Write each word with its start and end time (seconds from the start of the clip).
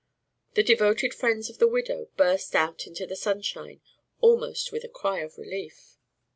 The 0.55 0.63
devoted 0.63 1.13
friends 1.13 1.47
of 1.51 1.59
the 1.59 1.67
widow 1.67 2.07
burst 2.17 2.55
out 2.55 2.87
into 2.87 3.05
the 3.05 3.15
sunshine 3.15 3.81
almost 4.19 4.71
with 4.71 4.83
a 4.83 4.89
cry 4.89 5.19
of 5.19 5.37
relief. 5.37 5.99